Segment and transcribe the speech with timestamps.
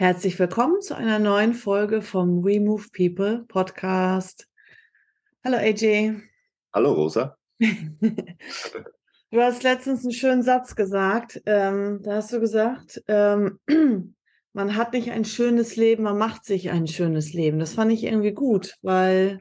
[0.00, 4.46] Herzlich willkommen zu einer neuen Folge vom We Move People Podcast.
[5.44, 6.20] Hallo AJ.
[6.72, 7.36] Hallo Rosa.
[7.58, 11.42] du hast letztens einen schönen Satz gesagt.
[11.46, 13.58] Ähm, da hast du gesagt, ähm,
[14.52, 17.58] man hat nicht ein schönes Leben, man macht sich ein schönes Leben.
[17.58, 19.40] Das fand ich irgendwie gut, weil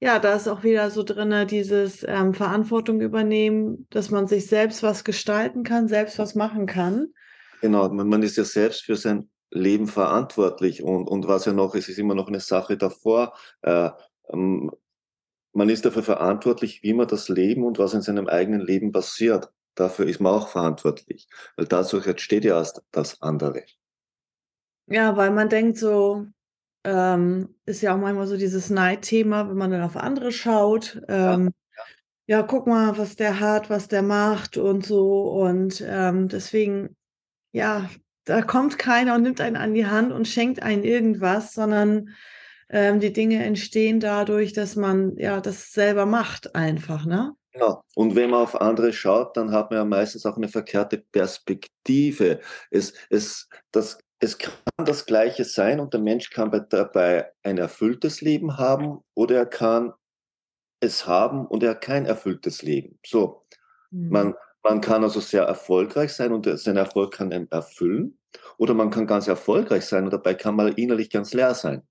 [0.00, 4.82] ja, da ist auch wieder so drin, dieses ähm, Verantwortung übernehmen, dass man sich selbst
[4.82, 7.06] was gestalten kann, selbst was machen kann.
[7.60, 11.88] Genau, man ist ja selbst für sein Leben verantwortlich und, und was ja noch, es
[11.88, 13.90] ist immer noch eine Sache davor, äh,
[14.28, 14.70] ähm,
[15.52, 19.50] man ist dafür verantwortlich, wie man das Leben und was in seinem eigenen Leben passiert.
[19.74, 23.64] Dafür ist man auch verantwortlich, weil dadurch entsteht ja erst das andere.
[24.86, 26.26] Ja, weil man denkt so,
[26.84, 31.02] ähm, ist ja auch manchmal so dieses Neidthema, wenn man dann auf andere schaut.
[31.08, 31.52] Ähm,
[32.26, 32.38] ja.
[32.38, 35.30] ja, guck mal, was der hat, was der macht und so.
[35.30, 36.96] Und ähm, deswegen,
[37.52, 37.90] ja,
[38.26, 42.10] da kommt keiner und nimmt einen an die Hand und schenkt einen irgendwas, sondern
[42.68, 47.34] ähm, die Dinge entstehen dadurch, dass man ja das selber macht einfach, ne?
[47.52, 47.82] Genau.
[47.94, 52.40] Und wenn man auf andere schaut, dann hat man ja meistens auch eine verkehrte Perspektive.
[52.70, 54.52] Es, es, das, es kann
[54.84, 59.92] das Gleiche sein und der Mensch kann dabei ein erfülltes Leben haben oder er kann
[60.80, 62.98] es haben und er hat kein erfülltes Leben.
[63.06, 63.46] So,
[63.90, 64.10] mhm.
[64.10, 64.34] man,
[64.68, 68.18] man kann also sehr erfolgreich sein und sein Erfolg kann einen erfüllen.
[68.58, 71.82] Oder man kann ganz erfolgreich sein und dabei kann man innerlich ganz leer sein.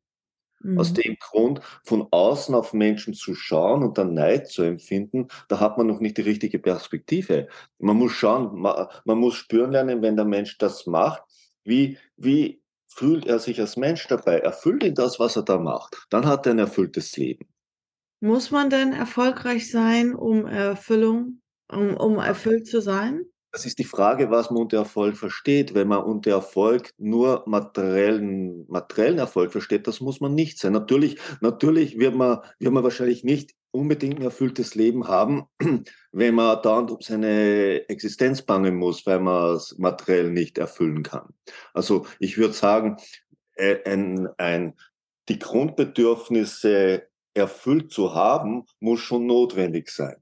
[0.62, 0.78] Mhm.
[0.78, 5.59] Aus dem Grund, von außen auf Menschen zu schauen und dann Neid zu empfinden, da
[5.59, 7.47] hat man noch nicht die richtige Perspektive.
[7.80, 11.24] Man muss schauen, man, man muss spüren lernen, wenn der Mensch das macht,
[11.64, 14.40] wie, wie fühlt er sich als Mensch dabei?
[14.40, 16.06] Erfüllt ihn das, was er da macht?
[16.09, 17.47] Dann hat er ein erfülltes Leben.
[18.19, 21.41] Muss man denn erfolgreich sein, um Erfüllung
[21.75, 23.25] um, um erfüllt zu sein?
[23.52, 25.74] Das ist die Frage, was man unter Erfolg versteht.
[25.74, 30.74] Wenn man unter Erfolg nur materiellen, materiellen Erfolg versteht, das muss man nicht sein.
[30.74, 35.46] Natürlich, natürlich wird man, wird man wahrscheinlich nicht unbedingt ein erfülltes Leben haben,
[36.12, 41.34] wenn man dauernd um seine Existenz bangen muss, weil man es materiell nicht erfüllen kann.
[41.74, 42.97] Also ich würde sagen,
[43.58, 44.74] ein, ein,
[45.30, 47.03] die Grundbedürfnisse
[47.34, 50.16] erfüllt zu haben, muss schon notwendig sein.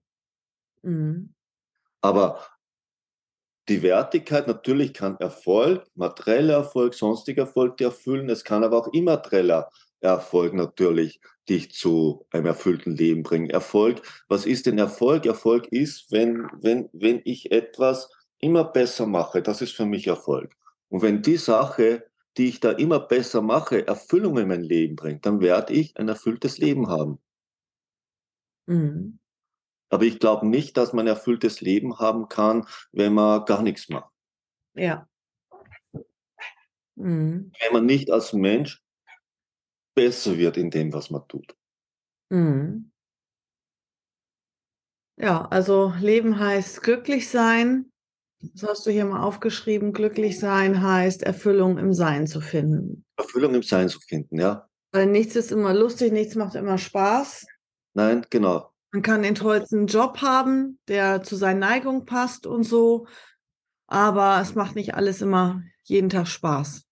[0.84, 1.34] Mhm.
[2.04, 2.42] Aber
[3.70, 8.30] die Wertigkeit, natürlich kann Erfolg, materieller Erfolg, sonstiger Erfolg dir erfüllen.
[8.30, 9.70] Es kann aber auch immaterieller
[10.02, 13.50] Erfolg natürlich dich zu einem erfüllten Leben bringen.
[13.50, 15.26] Erfolg, was ist denn Erfolg?
[15.26, 20.54] Erfolg ist, wenn, wenn, wenn ich etwas immer besser mache, das ist für mich Erfolg.
[20.90, 22.06] Und wenn die Sache,
[22.38, 26.10] die ich da immer besser mache, Erfüllung in mein Leben bringt, dann werde ich ein
[26.10, 27.20] erfülltes Leben haben.
[28.68, 29.20] Mhm.
[29.94, 34.12] Aber ich glaube nicht, dass man erfülltes Leben haben kann, wenn man gar nichts macht.
[34.74, 35.08] Ja.
[36.96, 37.52] Mhm.
[37.62, 38.82] Wenn man nicht als Mensch
[39.94, 41.56] besser wird in dem, was man tut.
[42.30, 42.92] Mhm.
[45.18, 47.92] Ja, also Leben heißt glücklich sein.
[48.42, 49.94] Das hast du hier mal aufgeschrieben.
[49.94, 53.06] Glücklich sein heißt Erfüllung im Sein zu finden.
[53.16, 54.68] Erfüllung im Sein zu finden, ja.
[54.92, 57.46] Weil nichts ist immer lustig, nichts macht immer Spaß.
[57.94, 58.73] Nein, genau.
[58.94, 63.08] Man kann den tollsten Job haben, der zu seinen Neigungen passt und so,
[63.88, 66.84] aber es macht nicht alles immer jeden Tag Spaß.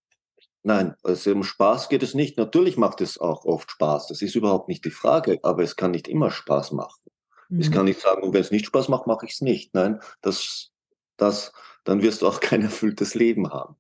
[0.64, 2.38] Nein, also um Spaß geht es nicht.
[2.38, 4.08] Natürlich macht es auch oft Spaß.
[4.08, 7.12] Das ist überhaupt nicht die Frage, aber es kann nicht immer Spaß machen.
[7.50, 7.62] Mhm.
[7.62, 9.76] Ich kann nicht sagen, und wenn es nicht Spaß macht, mache ich es nicht.
[9.76, 10.72] Nein, das,
[11.18, 11.52] das,
[11.84, 13.76] dann wirst du auch kein erfülltes Leben haben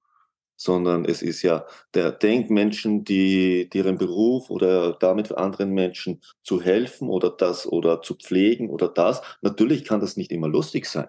[0.61, 6.61] sondern es ist ja der Denkmenschen, die, die ihren Beruf oder damit anderen Menschen zu
[6.61, 9.23] helfen oder das oder zu pflegen oder das.
[9.41, 11.07] Natürlich kann das nicht immer lustig sein.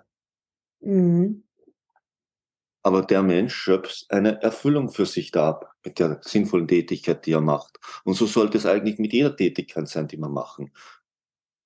[0.81, 1.43] Mhm.
[2.82, 7.32] Aber der Mensch schöpft eine Erfüllung für sich da ab mit der sinnvollen Tätigkeit, die
[7.32, 7.78] er macht.
[8.05, 10.72] Und so sollte es eigentlich mit jeder Tätigkeit sein, die wir machen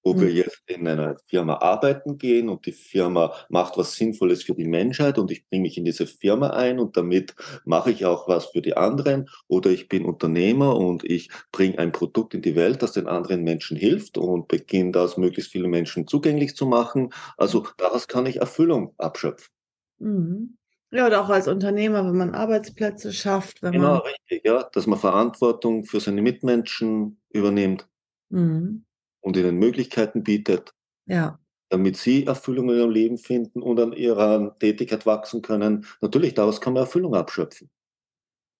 [0.07, 0.21] wo mhm.
[0.21, 4.69] wir jetzt in einer Firma arbeiten gehen und die Firma macht was Sinnvolles für die
[4.69, 8.47] Menschheit und ich bringe mich in diese Firma ein und damit mache ich auch was
[8.47, 12.83] für die anderen oder ich bin Unternehmer und ich bringe ein Produkt in die Welt,
[12.83, 17.13] das den anderen Menschen hilft und beginne das möglichst viele Menschen zugänglich zu machen.
[17.37, 19.53] Also daraus kann ich Erfüllung abschöpfen.
[19.99, 20.57] Mhm.
[20.93, 24.87] Ja, oder auch als Unternehmer, wenn man Arbeitsplätze schafft, wenn Genau, man richtig, ja, dass
[24.87, 27.89] man Verantwortung für seine Mitmenschen übernimmt
[28.31, 28.86] Mhm.
[29.27, 30.73] Und ihnen Möglichkeiten bietet,
[31.07, 31.39] Ja.
[31.71, 35.87] damit sie Erfüllung in ihrem Leben finden und an ihrer Tätigkeit wachsen können.
[36.03, 37.71] Natürlich, daraus kann man Erfüllung abschöpfen.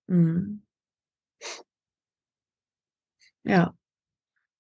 [0.09, 0.61] Mhm.
[3.47, 3.77] Ja.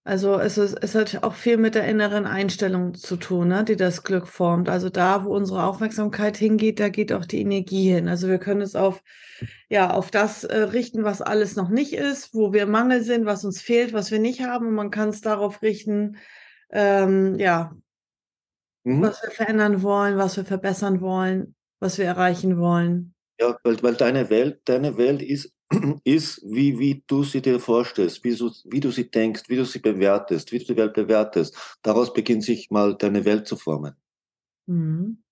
[0.06, 3.76] Also, es ist es hat auch viel mit der inneren Einstellung zu tun, ne, die
[3.76, 4.68] das Glück formt.
[4.68, 8.08] Also, da, wo unsere Aufmerksamkeit hingeht, da geht auch die Energie hin.
[8.08, 9.02] Also, wir können es auf
[9.68, 13.44] ja, auf das, äh, richten, was alles noch nicht ist, wo wir Mangel sind, was
[13.44, 16.16] uns fehlt, was wir nicht haben und man kann's darauf richten,
[16.70, 17.72] ähm, ja
[18.86, 19.02] Mhm.
[19.02, 23.14] was wir verändern wollen, was wir verbessern wollen, was wir erreichen wollen.
[23.40, 25.52] Ja, weil weil deine Welt deine Welt ist
[26.04, 29.64] ist, wie wie du sie dir vorstellst, wie su wie du sie denkst, wie du
[29.64, 31.56] sie bewertest, wie du die Welt bewertest.
[31.82, 33.96] Daraus beginnt sich mal deine Welt zu formen.
[34.66, 35.22] Mhm.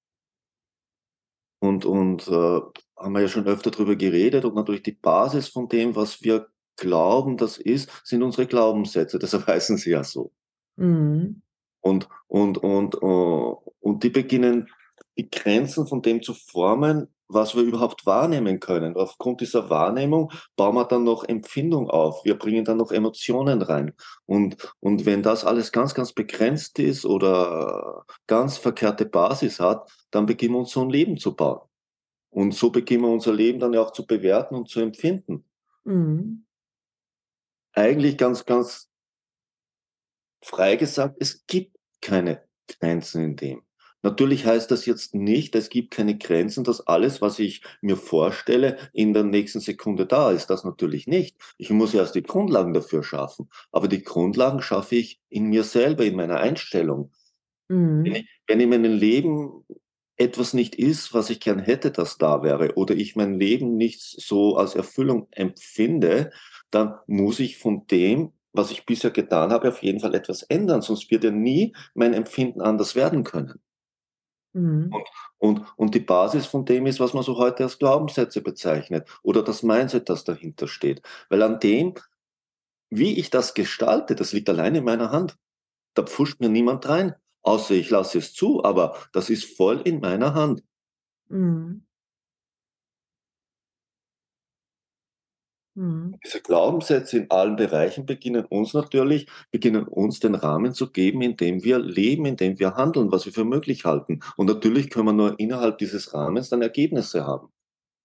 [1.60, 2.60] Und und, äh,
[2.96, 6.48] haben wir ja schon öfter drüber geredet und natürlich die Basis von dem, was wir
[6.76, 10.32] glauben, das ist, sind unsere Glaubenssätze, deshalb heißen sie ja so.
[10.76, 11.42] Mhm.
[11.80, 14.68] Und und und, äh und die beginnen,
[15.16, 18.96] die Grenzen von dem zu formen, was wir überhaupt wahrnehmen können.
[18.96, 22.24] Aufgrund dieser Wahrnehmung bauen wir dann noch Empfindung auf.
[22.24, 23.94] Wir bringen dann noch Emotionen rein.
[24.26, 30.26] Und und wenn das alles ganz, ganz begrenzt ist oder ganz verkehrte Basis hat, dann
[30.26, 31.60] beginnen wir uns so 'n Leben zu bauen.
[32.30, 35.44] Und so beginnen wir unser Leben dann ja auch zu bewerten und zu empfinden.
[35.84, 36.44] Mhm.
[37.72, 38.90] Eigentlich ganz, ganz
[40.42, 43.62] frei gesagt, es gibt keine Grenzen in dem.
[44.04, 48.78] Natürlich heißt das jetzt nicht, es gibt keine Grenzen, dass alles, was ich mir vorstelle,
[48.92, 50.48] in der nächsten Sekunde da ist.
[50.50, 51.36] Das natürlich nicht.
[51.58, 53.50] Ich muss erst die Grundlagen dafür schaffen.
[53.72, 57.12] Aber die Grundlagen schaffe ich in mir selber, in meiner Einstellung.
[58.02, 58.14] Wenn Mhm.
[58.16, 59.64] ich wenn in meinem Leben
[60.16, 64.00] etwas nicht ist, was ich gern hätte, das da wäre, oder ich mein Leben nicht
[64.02, 66.30] so als Erfüllung empfinde,
[66.70, 70.82] dann muss ich von dem, was ich bisher getan habe, auf jeden Fall etwas ändern,
[70.82, 73.60] sonst wird ja nie mein Empfinden anders werden können.
[74.54, 74.90] Mhm.
[74.92, 75.08] Und
[75.38, 79.42] und und die Basis von dem ist, was man so heute als Glaubenssätze bezeichnet oder
[79.42, 81.02] das Mindset, das dahinter steht.
[81.28, 81.94] Weil an dem,
[82.88, 85.36] wie ich das gestalte, das liegt allein in meiner Hand.
[85.94, 90.00] Da pfuscht mir niemand rein, außer ich lasse es zu, aber das ist voll in
[90.00, 90.62] meiner Hand.
[91.28, 91.84] Mhm.
[95.76, 96.16] Mhm.
[96.24, 101.36] Diese Glaubenssätze in allen Bereichen beginnen uns natürlich beginnen uns den Rahmen zu geben, in
[101.36, 104.20] dem wir leben, in dem wir handeln, was wir für möglich halten.
[104.36, 107.48] Und natürlich können wir nur innerhalb dieses Rahmens dann Ergebnisse haben.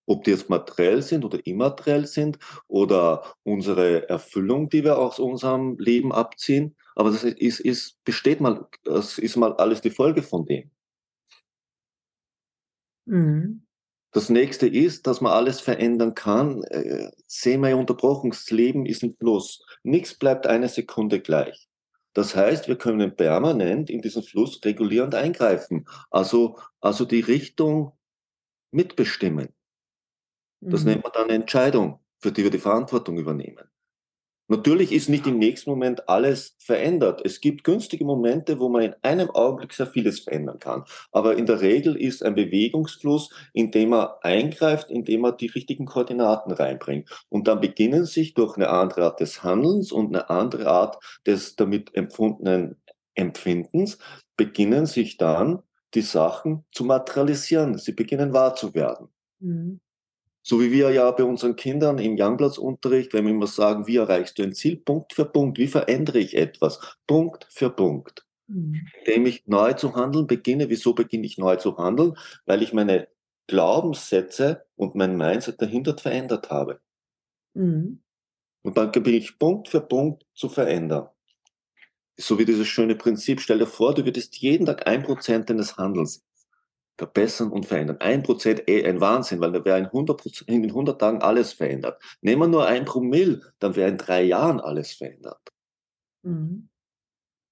[0.08, 5.78] Ob die jetzt materiell sind oder immateriell sind oder unsere Erfüllung, die wir aus unserem
[5.78, 10.46] Leben abziehen, aber das ist ist besteht mal das ist mal alles die Folge von
[10.46, 10.72] dem.
[13.08, 13.62] Mhm.
[14.14, 18.32] Das Nächste ist, dass man alles verändern kann, äh, sehen wir ja unterbrochen.
[18.32, 19.64] Das Leben ist 'n Fluss.
[19.84, 21.68] Nix bleibt eine Sekunde gleich.
[22.14, 27.94] Das heißt, wir können permanent in diesen Fluss regulierend eingreifen, also also die Richtung
[28.72, 29.50] mitbestimmen.
[30.72, 30.90] Das Mhm.
[30.92, 33.70] nennt man dann Entscheidung, für die wir die Verantwortung übernehmen.
[34.52, 37.22] Natürlich ist nicht im nächsten Moment alles verändert.
[37.24, 40.86] Es gibt günstige Momente, wo man in einem Augenblick sehr vieles verändern kann.
[41.12, 45.86] Aber in der Regel ist ein Bewegungsfluss, in dem man eingreift, indem man die richtigen
[45.86, 47.08] Koordinaten reinbringt.
[47.30, 51.56] Und dann beginnen sich durch 'ne andere Art des Handelns und 'ne andere Art des
[51.56, 52.76] damit empfundenen
[53.14, 54.00] Empfindens
[54.36, 55.62] beginnen sich dann
[55.94, 57.78] die Sachen zu materialisieren.
[57.78, 59.10] Sie beginnen wahr zu werden.
[59.42, 59.80] Mhm.
[60.50, 64.40] So wie wir ja bei unseren Kindern im Young-Bloods-Unterricht, wenn wir immer sagen: „Wie erreichst
[64.40, 65.60] du ein Ziel?“ Punkt für Punkt.
[65.60, 66.80] Wie verändere ich etwas?
[67.06, 68.26] Punkt für Punkt.
[68.48, 68.88] Mhm.
[69.06, 70.68] Indem ich neu zu handeln beginne.
[70.72, 72.16] Wieso beginne ich neu zu handeln?
[72.48, 73.10] Weil ich meine
[73.46, 76.80] Glaubenssätze und mein Mindset dahinter verändert habe.
[77.56, 78.00] Mhm.
[78.66, 81.10] Und dann beginne ich Punkt für Punkt zu verändern.
[82.18, 85.78] So wie dieses schöne Prinzip, stell dir vor, du würdest jeden Tag 1 % deines
[85.78, 86.24] Handelns
[87.00, 87.98] verbessern und verändern.
[88.00, 91.54] 1 %, eh ein Wahnsinn, weil da wäre in 100 Proz in 100 Tagen alles
[91.54, 92.00] verändert.
[92.22, 95.40] Nehmen wir nur 1 %, dann wäre in 3 Jahren alles verändert.
[96.24, 96.70] Mhm.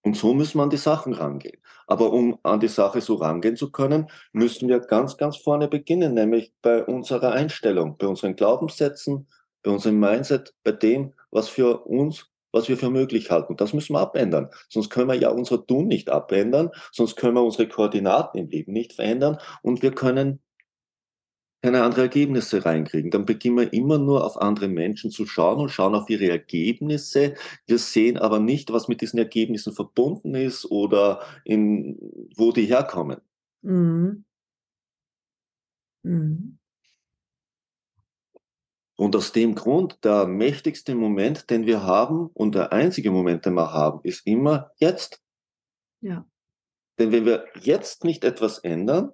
[0.04, 1.62] Und so müssen wir an die Sachen rangehen.
[1.88, 6.14] Aber um an die Sache so rangehen zu können, müssen wir ganz, ganz vorne beginnen,
[6.14, 9.28] nämlich bei unserer Einstellung, bei unseren Glaubenssätzen,
[9.64, 13.56] bei unserem Mindset, bei dem, was für uns was wir für möglich halten.
[13.58, 14.50] Das müssen wir abändern.
[14.70, 18.74] Sonst können wir ja unser Tun nicht abändern, sonst können wir unsere Koordinaten im Leben
[18.74, 20.40] nicht verändern und wir können
[21.62, 23.12] keine andere Ergebnisse reinkriegen.
[23.12, 27.34] Dann beginnen wir immer nur auf andere Menschen zu schauen und schauen auf ihre Ergebnisse.
[27.66, 31.98] Wir sehen aber nicht, was mit diesen Ergebnissen verbunden ist oder in
[32.36, 33.22] wo die herkommen.
[33.64, 34.24] Mhm.
[36.04, 36.58] Mhm.
[39.00, 43.54] Und aus dem Grund, der mächtigste Moment, den wir haben und der einzige Moment, den
[43.54, 45.22] wir haben, ist immer jetzt.
[46.02, 46.28] Ja.
[46.98, 49.14] Denn wenn wir jetzt nicht etwas ändern,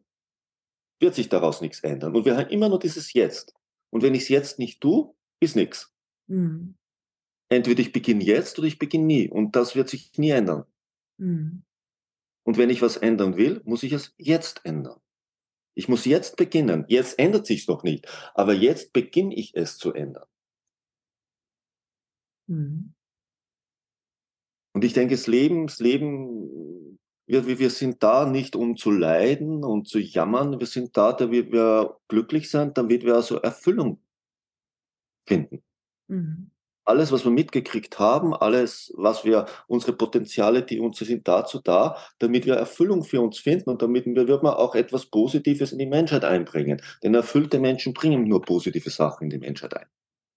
[1.01, 2.15] wird sich daraus nichts ändern.
[2.15, 3.53] Und wir haben immer nur dieses Jetzt.
[3.89, 5.93] Und wenn ich es jetzt nicht tue, ist nichts.
[6.27, 6.75] Mhm.
[7.49, 9.29] Entweder ich beginne jetzt oder ich beginne nie.
[9.29, 10.63] Und das wird sich nie ändern.
[11.17, 11.63] Mhm.
[12.43, 14.99] Und wenn ich was ändern will, muss ich es jetzt ändern.
[15.75, 16.85] Ich muss jetzt beginnen.
[16.87, 20.27] Jetzt ändert sich noch nicht, aber jetzt beginne ich es zu ändern.
[22.47, 22.93] Mhm.
[24.73, 29.63] Und ich denke, das Leben, das Leben, wir, wir sind da nicht, um zu leiden
[29.63, 30.59] und zu jammern.
[30.59, 34.01] Wir sind da, damit wir glücklich sind, damit wir also Erfüllung
[35.25, 35.63] finden.
[36.07, 36.52] Mhm
[36.85, 41.97] alles, was wir mitgekriegt haben, alles, was wir, unsere Potenziale, die uns sind dazu da,
[42.19, 45.79] damit wir Erfüllung für uns finden und damit wir, wird man auch etwas Positives in
[45.79, 46.81] die Menschheit einbringen.
[47.03, 49.85] Denn erfüllte Menschen bringen nur positive Sachen in die Menschheit ein.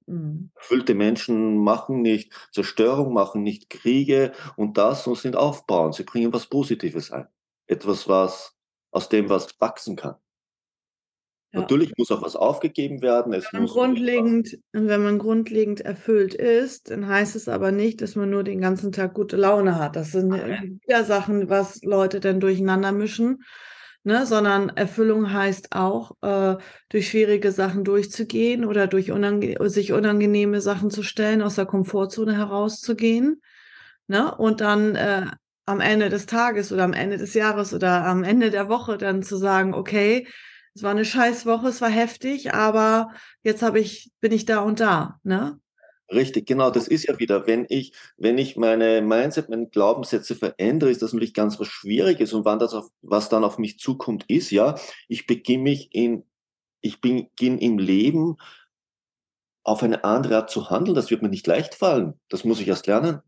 [0.07, 0.51] Mhm.
[0.55, 5.95] Erfüllte Menschen machen nicht Zerstörung, machen nicht Kriege und das und sind aufbauend.
[5.95, 7.27] Sie bringen was Positives ein.
[7.67, 8.57] Etwas, was
[8.93, 10.17] aus dem was wachsen kann.
[11.57, 11.63] Ja.
[11.63, 13.33] Natürlich muss auch was aufgegeben werden.
[13.33, 18.03] Es wenn, man muss grundlegend, wenn man grundlegend erfüllt ist, dann heißt es aber nicht,
[18.03, 19.97] dass man nur den ganzen Tag gute Laune hat.
[19.97, 23.43] Das sind wieder Sachen, was Leute dann durcheinander mischen.
[24.05, 26.57] Ne, sondern Erfüllung heißt auch, äh,
[26.91, 32.37] durch schwierige Sachen durchzugehen oder durch unange sich unangenehme Sachen zu stellen, aus der Komfortzone
[32.37, 33.43] herauszugehen.
[34.07, 34.33] Ne?
[34.33, 35.27] Und dann äh,
[35.65, 39.25] am Ende des Tages oder am Ende des Jahres oder am Ende der Woche dann
[39.25, 40.29] zu sagen, okay,
[40.77, 43.11] es war eine scheiß Woche, es war heftig, aber
[43.43, 45.59] jetzt habe ich, bin ich da und da, ne?
[46.13, 50.91] Richtig, genau, das ist ja wieder, wenn ich, wenn ich meine Mindset, meine Glaubenssätze verändere,
[50.91, 54.27] ist das natürlich ganz was Schwieriges und wann das auf, was dann auf mich zukommt,
[54.29, 54.79] ist ja,
[55.09, 56.25] ich beginne mich in,
[56.83, 58.37] ich beginne im Leben
[59.65, 62.69] auf eine andere Art zu handeln, das wird mir nicht leicht fallen, das muss ich
[62.69, 63.21] erst lernen.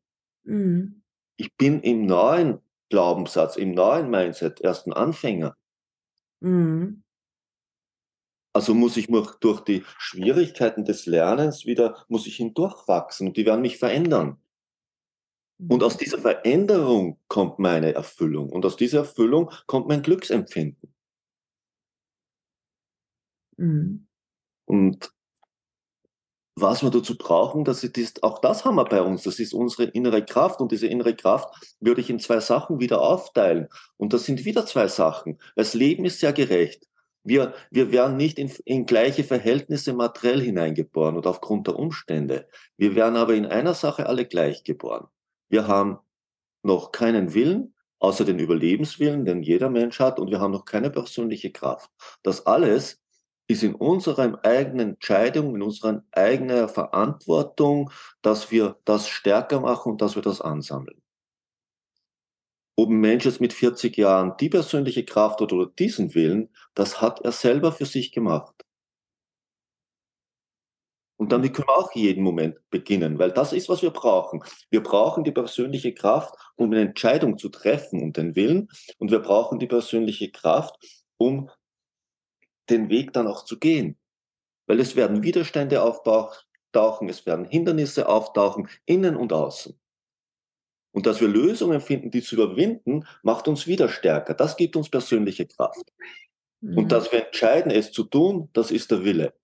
[0.45, 1.03] Mhm.
[1.39, 2.59] Ich bin im neuen
[2.91, 5.57] Glaubenssatz, im neuen Mindset erst ein Anfänger.
[6.41, 7.03] Mhm.
[8.53, 9.09] Also muss ich
[9.41, 14.39] durch die Schwierigkeiten des Lernens wieder, muss ich hindurchwachsen und die werden mich verändern.
[15.59, 20.95] Und aus dieser Veränderung kommt meine Erfüllung und aus dieser Erfüllung kommt mein Glücksempfinden.
[23.57, 24.07] Mhm.
[24.67, 25.13] Und
[26.55, 29.85] was wir dazu brauchen, das ist, auch das haben wir bei uns, das ist unsere
[29.85, 33.69] innere Kraft und diese innere Kraft würde ich in zwei Sachen wieder aufteilen.
[33.97, 35.39] Und das sind wieder zwei Sachen.
[35.57, 36.87] Das Leben ist sehr gerecht.
[37.29, 42.49] Wir, wir werden nicht in, in gleiche Verhältnisse materiell hineingeboren oder aufgrund der Umstände.
[42.79, 45.09] Wir werden aber in einer Sache alle gleich geboren.
[45.51, 45.99] Wir haben
[46.63, 50.91] noch keinen Willen, außer den Überlebenswillen, den jeder Mensch hat, und wir haben noch keine
[50.91, 51.91] persönliche Kraft.
[52.23, 53.01] Das alles
[53.47, 57.91] ist in unserer eigenen Entscheidung, in unserer eigenen Verantwortung,
[58.23, 61.03] dass wir das stärker machen und dass wir das ansammeln
[62.79, 67.01] ob ein Mensch jetzt mit 40 Jahren die persönliche Kraft hat oder diesen Willen, das
[67.01, 68.55] hat er selber für sich gemacht.
[71.17, 74.45] Und damit können wir auch jeden Moment beginnen, weil das ist, was wir brauchen.
[74.71, 78.69] Wir brauchen die persönliche Kraft, um eine Entscheidung zu treffen und den Willen.
[78.99, 80.77] Und wir brauchen die persönliche Kraft,
[81.17, 81.51] um
[82.71, 83.99] den Weg dann auch zu gehen.
[84.69, 89.77] Weil es werden Widerstände auftauchen, es werden Hindernisse auftauchen, innen und außen.
[90.93, 94.35] Und dass wir Lösungen finden, die zu überwinden, macht uns wieder stärker.
[94.35, 95.93] Das gibt uns persönliche Kraft.
[96.61, 96.79] Mhm.
[96.79, 99.35] Und dass wir entscheiden, es zu tun, das ist der Wille.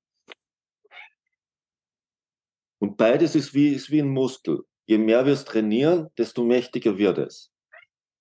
[2.79, 4.65] Und beides ist wie, ist wie ein Muskel.
[4.87, 7.51] Je mehr wir es trainieren, desto mächtiger wird es.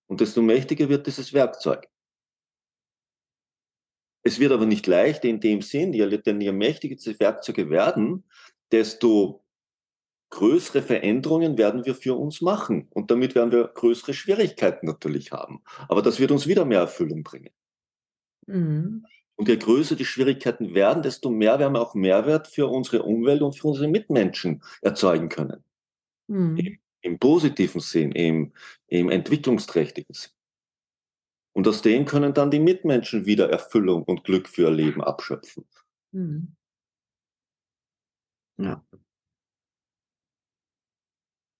[0.07, 1.89] Und desto mächtiger wird dieses Werkzeug.
[4.25, 8.23] Es wird aber nicht leicht in dem Sinn, denn je mächtiger diese Werkzeuge werden,
[8.71, 9.42] desto
[10.33, 12.87] größere Veränderungen werden wir für uns machen.
[12.89, 15.61] Und damit werden wir größere Schwierigkeiten natürlich haben.
[15.87, 17.53] Aber das wird uns wieder mehr Erfüllung bringen.
[18.47, 19.05] Mhm.
[19.35, 23.41] Und je größer die Schwierigkeiten werden, desto mehr werden wir auch Mehrwert für unsere Umwelt
[23.41, 25.63] und für unsere Mitmenschen erzeugen können.
[26.27, 26.57] Mhm.
[26.57, 28.53] Im, Im, positiven Sinn, im,
[28.87, 30.31] im entwicklungsträchtigen Sinn.
[31.55, 35.65] Und aus dem können dann die Mitmenschen wieder Erfüllung und Glück für ihr Leben abschöpfen.
[36.11, 36.55] Mhm.
[38.57, 38.83] Ja.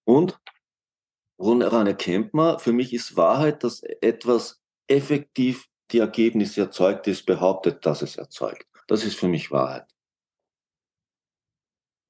[0.04, 0.38] Und
[1.86, 2.58] erkennt man?
[2.58, 8.66] Für mich ist Wahrheit, dass etwas effektiv die Ergebnisse erzeugt, ist behauptet, dass es erzeugt.
[8.86, 9.88] Das ist für mich Wahrheit.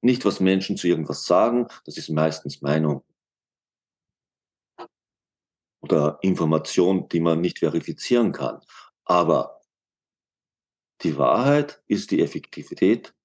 [0.01, 3.03] Nicht, was Menschen zu irgendwas sagen, das ist meistens Meinung.
[5.81, 8.61] Oder Information, die man nicht verifizieren kann.
[9.03, 9.61] Aber
[11.01, 13.15] die Wahrheit ist die Effektivität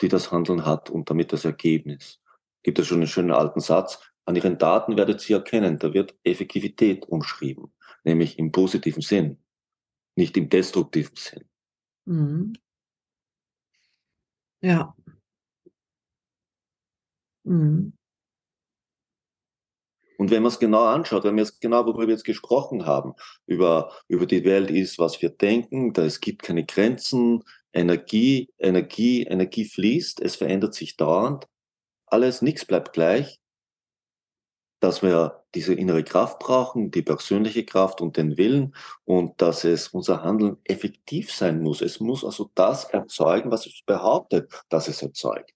[0.00, 2.20] die das Handeln hat und damit das Ergebnis.
[2.66, 6.16] Gibt es schon einen schönen alten Satz, an ihren Daten werdet ihr erkennen, da wird
[6.24, 9.38] Effektivität umschrieben, nämlich im positiven Sinn,
[10.16, 11.44] nicht im destruktiven Sinn.
[12.06, 12.54] Mhm.
[14.62, 14.96] Ja.
[17.44, 17.92] Mhm.
[20.18, 23.14] Und wenn man es genau anschaut, wenn wir es genau, worüber wir jetzt gesprochen haben,
[23.46, 29.22] über, über die Welt ist, was wir denken, da es gibt keine Grenzen, Energie, Energie,
[29.22, 31.46] Energie fließt, es verändert sich dauernd,
[32.06, 33.40] alles, nichts bleibt gleich,
[34.80, 39.88] dass wir diese innere Kraft brauchen, die persönliche Kraft und den Willen und dass es
[39.88, 41.80] unser Handeln effektiv sein muss.
[41.80, 45.52] Es muss also das erzeugen, was es behauptet, dass es erzeugt.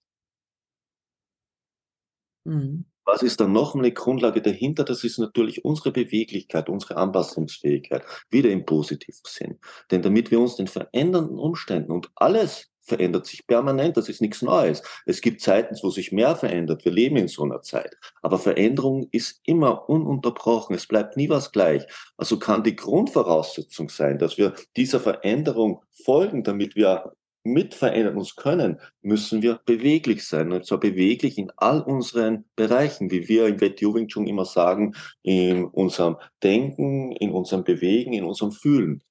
[2.45, 2.87] Mhm.
[3.04, 4.85] Was ist dann noch eine Grundlage dahinter?
[4.85, 9.59] Das ist natürlich unsere Beweglichkeit, unsere Anpassungsfähigkeit, wieder im positiven Sinn.
[9.90, 14.42] Denn damit wir uns den verändernden Umständen und alles verändert sich permanent, das ist nichts
[14.42, 14.82] Neues.
[15.06, 16.85] Es gibt Zeiten, wo sich mehr verändert.
[16.85, 17.97] Wir leben in so einer Zeit.
[18.20, 20.76] Aber Veränderung ist immer ununterbrochen.
[20.76, 21.87] Es bleibt nie was gleich.
[22.18, 28.37] Also kann die Grundvoraussetzung sein, dass wir dieser Veränderung folgen, damit wir mit verändern uns
[28.37, 30.52] können, müssen wir beweglich sein.
[30.52, 34.94] Und zwar beweglich in all unseren Bereichen, wie wir im Wet Wing Chun immer sagen,
[35.23, 39.02] in unserem Denken, in unserem Bewegen, in unserem Fühlen.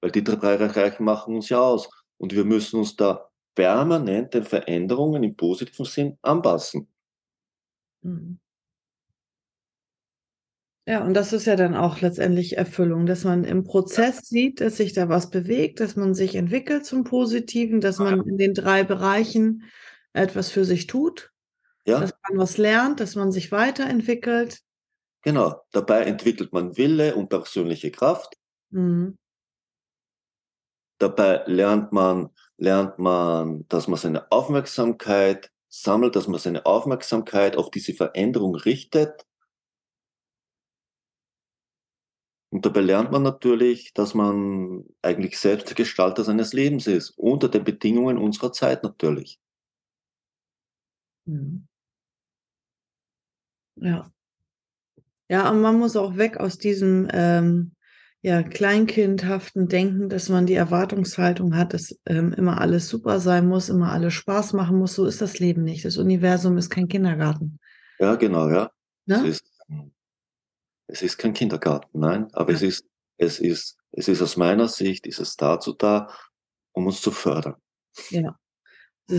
[0.00, 1.88] Weil die drei Bereiche machen uns ja aus.
[2.20, 6.86] Und wir müssen uns da permanent den Veränderungen im positiven Sinn anpassen.
[8.02, 8.38] Mhm.
[10.86, 14.76] Ja, und das ist ja dann auch letztendlich Erfüllung, dass man im Prozess sieht, dass
[14.76, 18.82] sich da was bewegt, dass man sich entwickelt zum Positiven, dass man in den drei
[18.82, 19.62] Bereichen
[20.12, 21.30] etwas für sich tut,
[21.86, 22.00] ja.
[22.00, 24.60] dass man was lernt, dass man sich weiterentwickelt.
[25.22, 28.36] Genau, dabei entwickelt man Wille und persönliche Kraft.
[28.70, 29.16] Mhm.
[31.00, 32.28] Dabei lernt man,
[32.58, 39.26] lernt man, dass man seine Aufmerksamkeit sammelt, dass man seine Aufmerksamkeit auf diese Veränderung richtet.
[42.52, 47.48] Und dabei lernt man natürlich, dass man eigentlich selbst der Gestalter seines Lebens ist, unter
[47.48, 49.38] den Bedingungen unserer Zeit natürlich.
[51.26, 51.66] Mhm.
[53.76, 54.12] Ja.
[55.30, 57.72] Ja, und man muss auch weg aus diesem ähm,
[58.22, 63.70] ja, kleinkindhaften Denken, dass man die Erwartungshaltung hat, dass ähm, immer alles super sein muss,
[63.70, 64.94] immer alles Spaß machen muss.
[64.94, 65.84] So ist das Leben nicht.
[65.84, 67.58] Das Universum ist kein Kindergarten.
[67.98, 68.70] Ja, genau, ja.
[69.06, 69.16] Ne?
[69.16, 69.44] Es, ist,
[70.86, 72.56] es ist kein Kindergarten, nein, aber ja.
[72.56, 72.84] es ist,
[73.16, 76.08] es ist, es ist aus meiner Sicht, ist es dazu da,
[76.72, 77.56] um uns zu fördern.
[78.10, 78.38] Ja.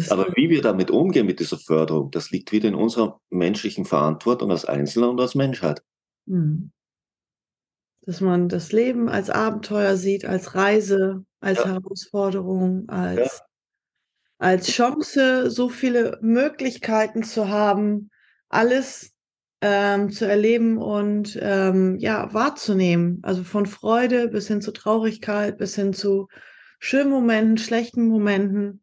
[0.09, 4.51] Aber wie wir damit umgehen mit dieser Förderung, das liegt wieder in unserer menschlichen Verantwortung
[4.51, 5.81] als Einzelner und als Menschheit.
[6.27, 6.71] Mhm
[8.01, 11.69] dass man das Leben als Abenteuer sieht, als Reise, als ja.
[11.69, 13.45] Herausforderung, als, ja.
[14.39, 18.09] als Chance, so viele Möglichkeiten zu haben,
[18.49, 19.11] alles
[19.61, 23.19] ähm, zu erleben und ähm, ja, wahrzunehmen.
[23.21, 26.27] Also von Freude bis hin zu Traurigkeit, bis hin zu
[26.79, 28.81] schönen Momenten, schlechten Momenten.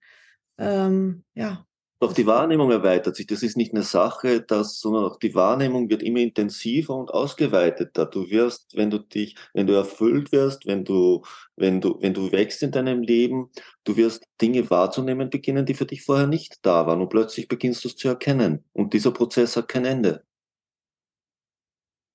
[0.57, 1.67] Ähm, ja,
[2.01, 3.27] auch die Wahrnehmung erweitert sich.
[3.27, 8.07] Das ist nicht eine Sache, dass, sondern auch die Wahrnehmung wird immer intensiver und ausgeweiteter.
[8.07, 11.23] Du wirst, wenn du dich, wenn du erfüllt wirst, wenn du,
[11.57, 13.51] wenn du, wenn du wächst in deinem Leben,
[13.85, 17.01] du wirst Dinge wahrzunehmen beginnen, die für dich vorher nicht da waren.
[17.01, 18.65] Und plötzlich beginnst du es zu erkennen.
[18.73, 20.25] Und dieser Prozess hat kein Ende.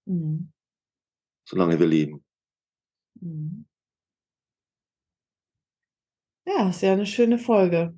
[0.06, 0.52] Mhm.
[1.46, 2.24] Solange wir leben.
[3.22, 3.66] Mhm.
[6.46, 7.94] Ja, ist ja eine schöne Folge.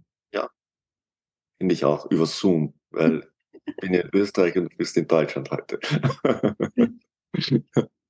[1.58, 3.28] Finde ich auch, über Zoom, weil
[3.66, 5.80] ich bin in Österreich und du bist in Deutschland heute.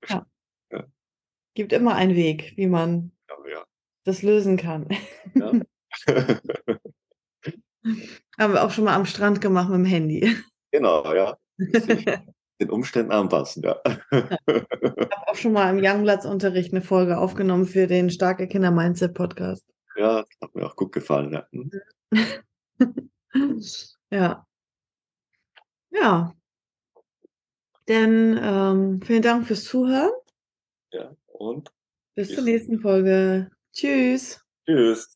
[0.07, 0.25] ja.
[0.71, 0.85] ja.
[1.53, 3.11] Gibt immer einen Weg, wie man
[3.49, 3.63] ja,
[4.03, 4.87] das lösen kann.
[8.37, 10.35] Haben wir auch schon mal am Strand gemacht mit dem Handy.
[10.71, 11.37] Genau, ja.
[12.59, 13.79] Den Umständen anpassen, ja.
[13.85, 19.13] Ich habe auch schon mal im Youngplatz-Unterricht eine Folge aufgenommen für den Starke Kinder Mindset
[19.13, 19.63] Podcast.
[19.95, 21.47] Ja, das hat mir auch gut gefallen, ja.
[24.11, 24.45] Ja.
[25.91, 26.33] Ja.
[27.87, 30.11] Denn ähm, vielen Dank fürs Zuhören.
[30.91, 31.69] Ja, und
[32.15, 33.51] bis zur nächsten Folge.
[33.73, 34.41] Tschüss.
[34.65, 35.14] Tschüss.